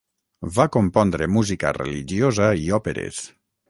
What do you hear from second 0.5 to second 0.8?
Va